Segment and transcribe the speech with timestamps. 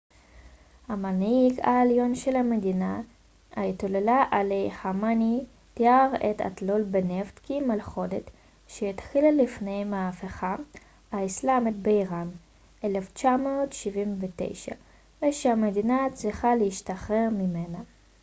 [0.87, 3.01] המנהיג העליון של המדינה
[3.57, 8.23] אייתוללה עלי ח'אמנאי תיאר את התלות בנפט כ מלכודת
[8.67, 10.55] שהתחילה לפני המהפכה
[11.11, 12.29] האיסלאמית באיראן
[12.83, 14.73] ב-1979
[15.25, 17.79] ושהמדינה צריכה להשתחרר ממנה